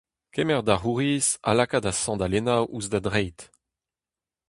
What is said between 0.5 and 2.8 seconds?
da c’houriz ha laka da sandalennoù